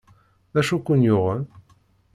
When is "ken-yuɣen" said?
0.85-1.43